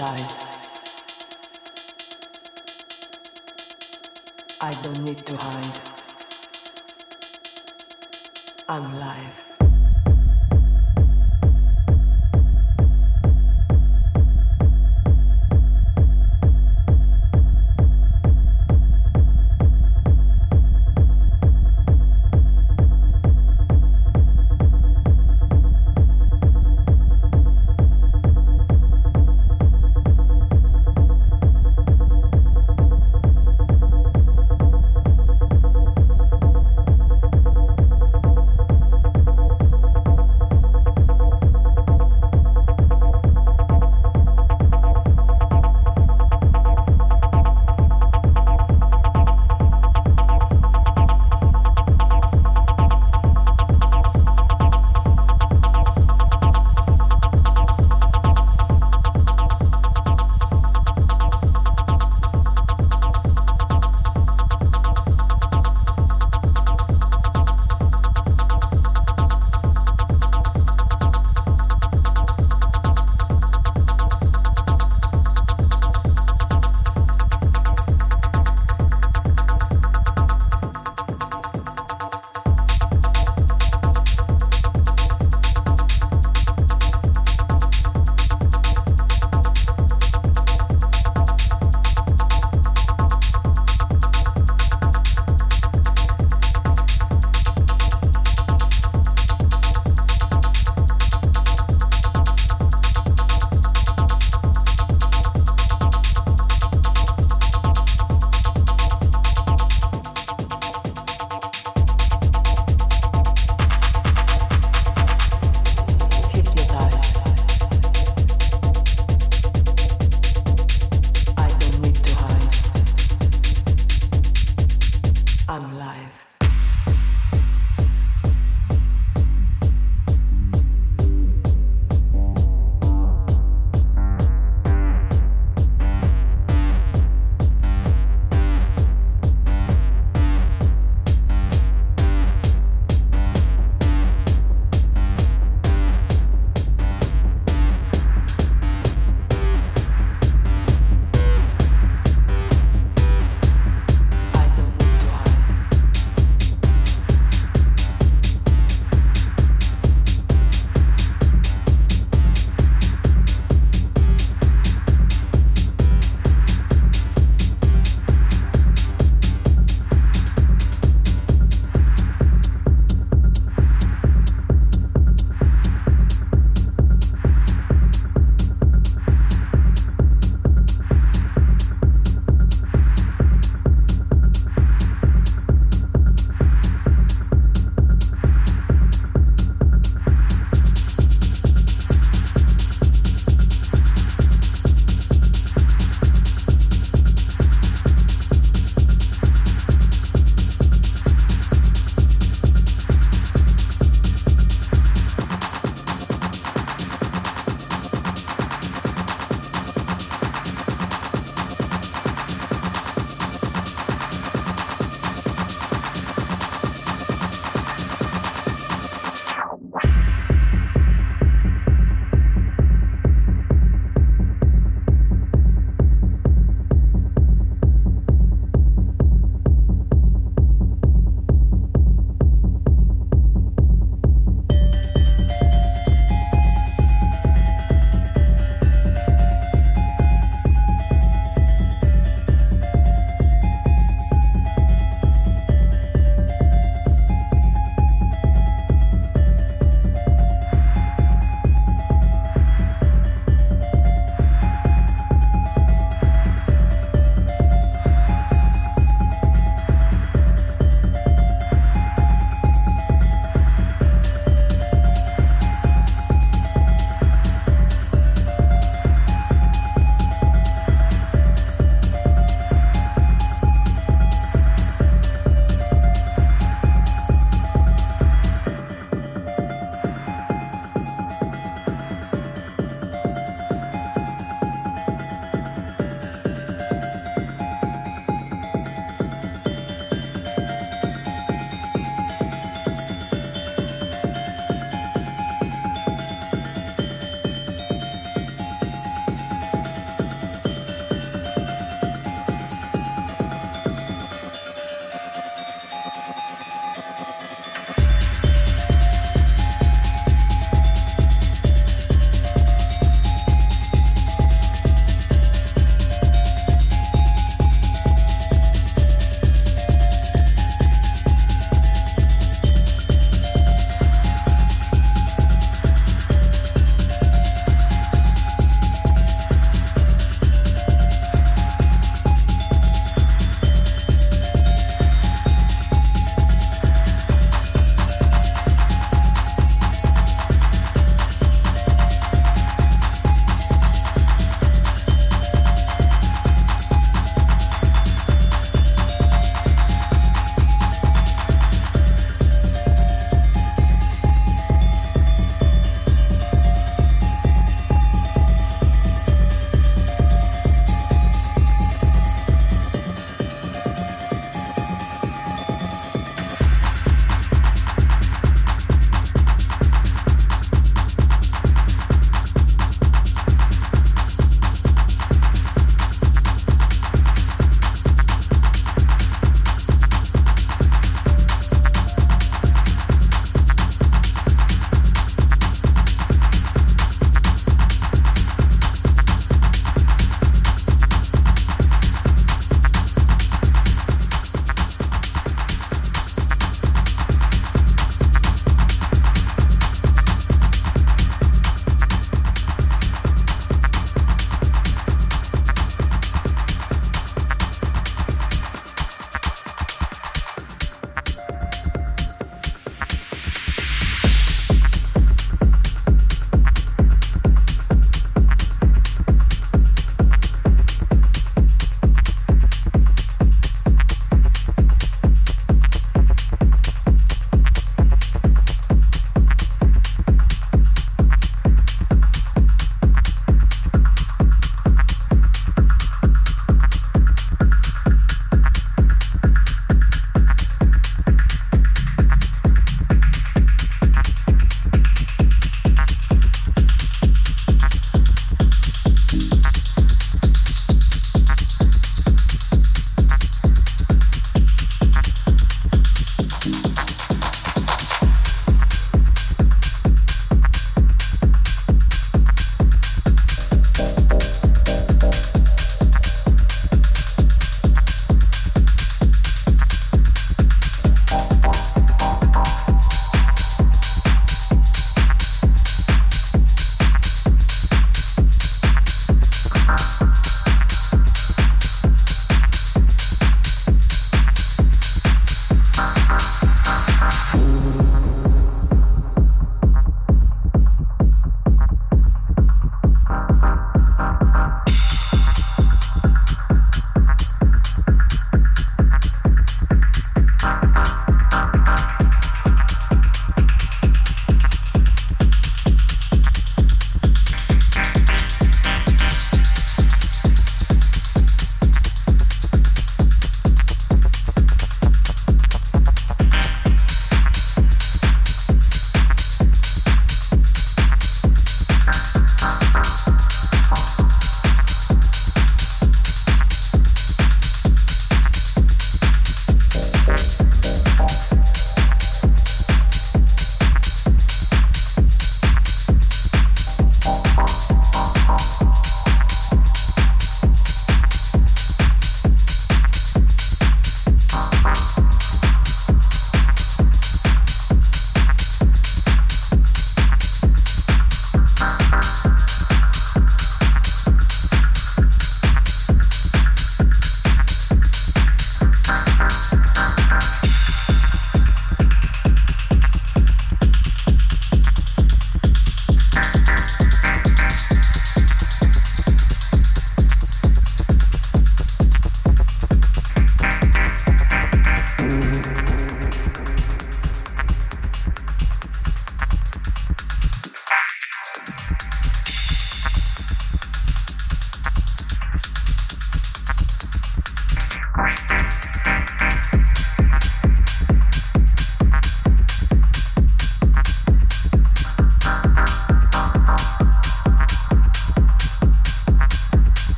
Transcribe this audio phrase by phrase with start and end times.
[0.00, 0.39] hypnotized.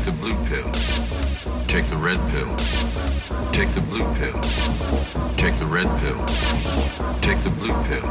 [0.00, 0.70] Take the blue pill.
[1.66, 2.48] Take the red pill.
[3.52, 4.32] Take the blue pill.
[5.36, 6.24] Take the red pill.
[7.20, 8.08] Take the blue pill.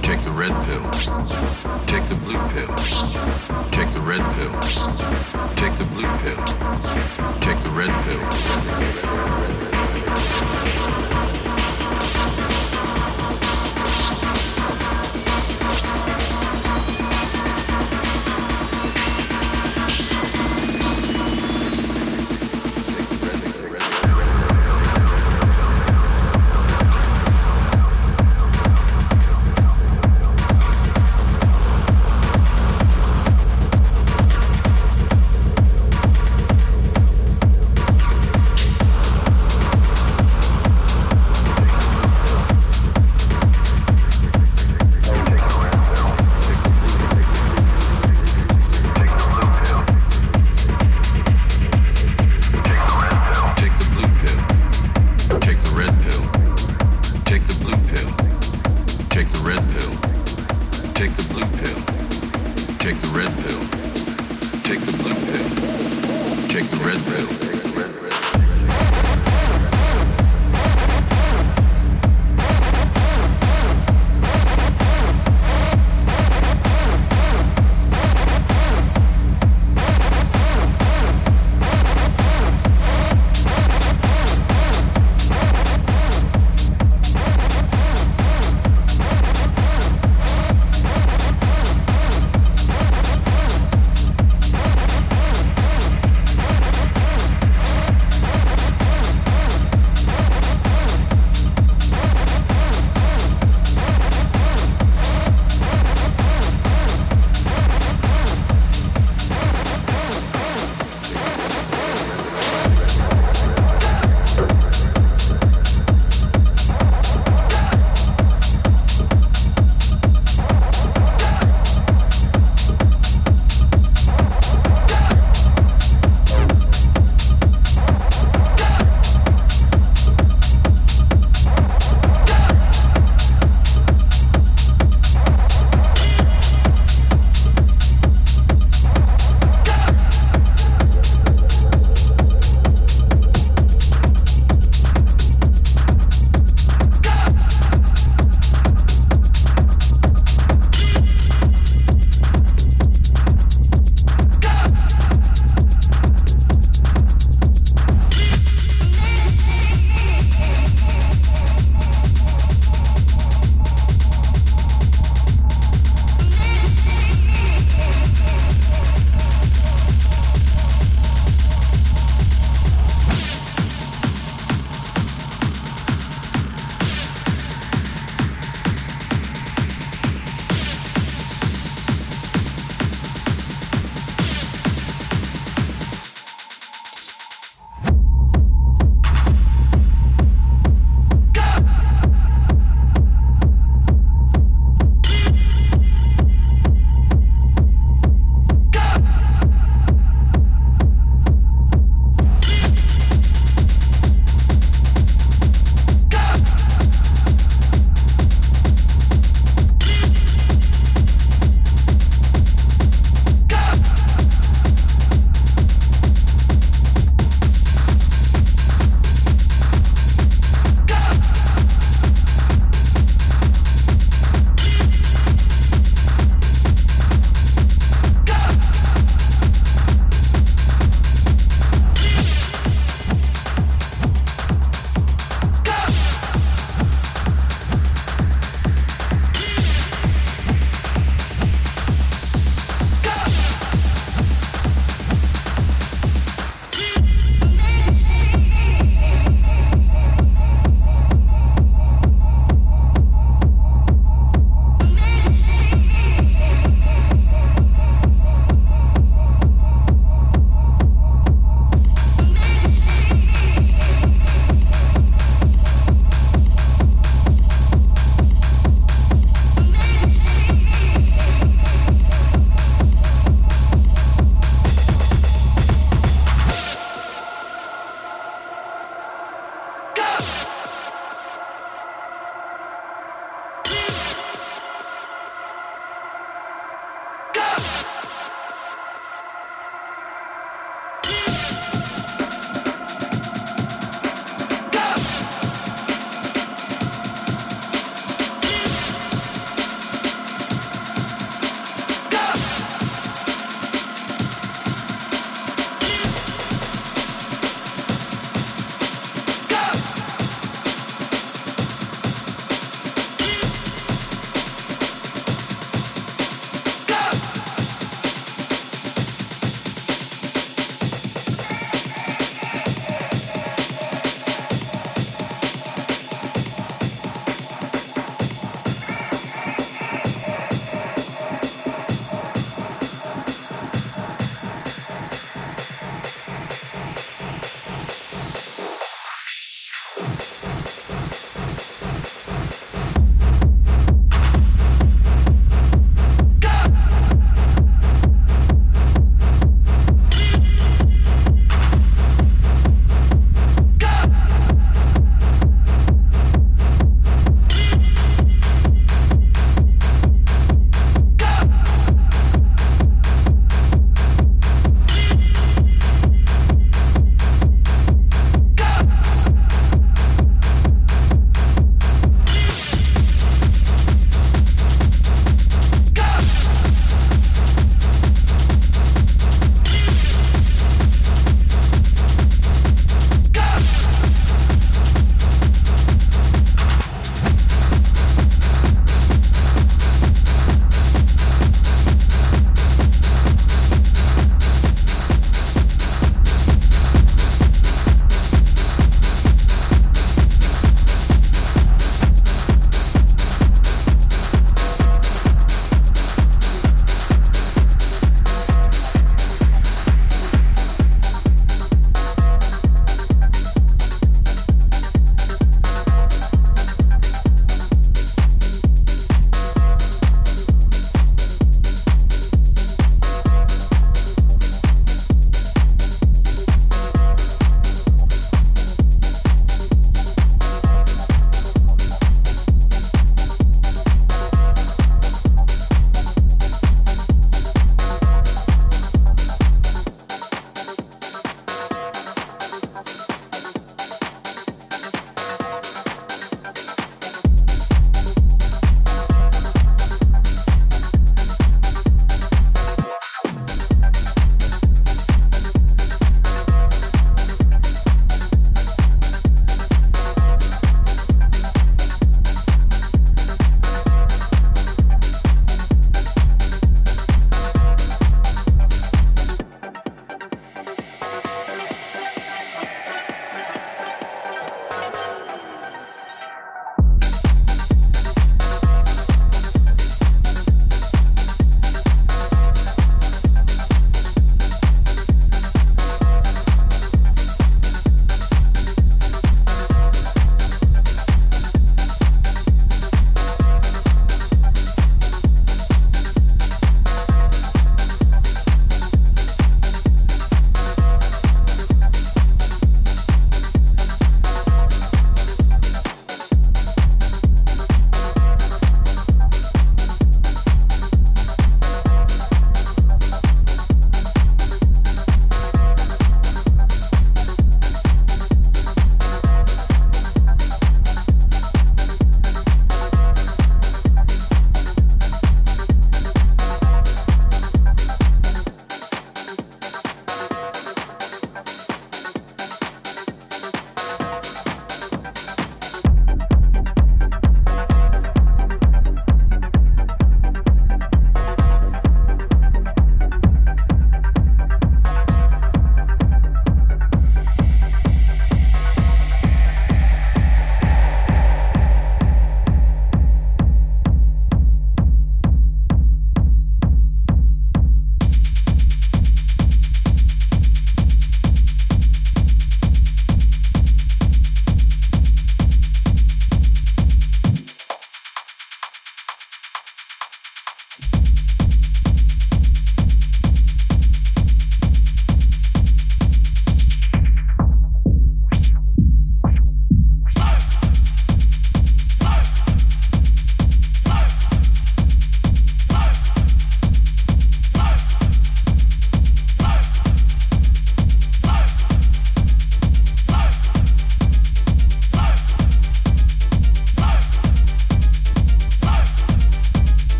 [0.00, 0.90] Take the red pill.
[1.84, 2.74] Take the blue pill.
[3.72, 4.52] Take the red pill.
[5.54, 6.42] Take the blue pill.
[7.42, 8.22] Take the red pill.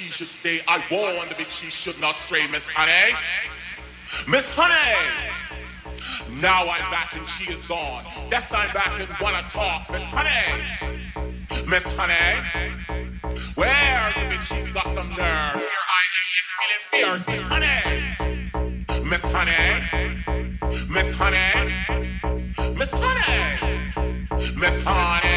[0.00, 0.60] She should stay.
[0.66, 3.14] I warned the bitch she should not stray, Miss Honey.
[4.26, 4.96] Miss Honey!
[6.40, 8.04] Now I'm back and she is gone.
[8.30, 10.40] Yes, I'm back and wanna talk, Miss Honey.
[11.66, 12.40] Miss Honey.
[13.56, 14.48] Where's the bitch?
[14.48, 15.60] She's got some nerve.
[15.60, 16.02] Here I
[16.38, 17.80] am feeling fierce, Miss Honey.
[19.04, 19.64] Miss Honey.
[20.88, 21.48] Miss Honey.
[22.78, 23.40] Miss Honey.
[24.56, 25.29] Miss Honey.